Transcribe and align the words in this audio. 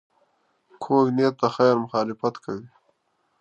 کوږ 0.83 1.07
نیت 1.15 1.35
د 1.41 1.43
خیر 1.55 1.75
مخالفت 1.83 2.35
کوي 2.43 2.67